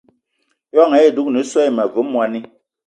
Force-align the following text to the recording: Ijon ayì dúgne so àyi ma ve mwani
Ijon 0.71 0.91
ayì 0.97 1.09
dúgne 1.15 1.39
so 1.51 1.57
àyi 1.63 1.71
ma 1.77 1.83
ve 1.93 2.01
mwani 2.11 2.39